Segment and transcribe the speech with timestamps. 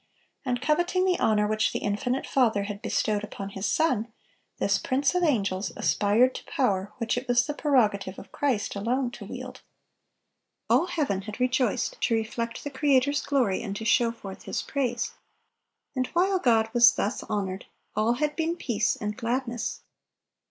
[0.43, 4.11] And coveting the honor which the infinite Father had bestowed upon His Son,
[4.57, 9.11] this prince of angels aspired to power which it was the prerogative of Christ alone
[9.11, 9.61] to wield.
[10.71, 15.11] All heaven had rejoiced to reflect the Creator's glory and to show forth His praise.
[15.95, 17.65] And while God was thus honored,
[17.95, 19.81] all had been peace and gladness.